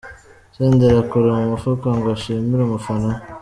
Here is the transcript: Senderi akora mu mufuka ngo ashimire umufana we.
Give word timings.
Senderi 0.55 0.95
akora 1.03 1.29
mu 1.37 1.45
mufuka 1.51 1.87
ngo 1.97 2.07
ashimire 2.15 2.61
umufana 2.65 3.07
we. 3.15 3.19